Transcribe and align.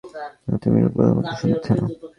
আর 0.47 0.55
তুমি 0.63 0.77
রূপকথার 0.79 1.13
মতোই 1.17 1.35
সুন্দর, 1.39 1.59
থেনা। 1.65 1.85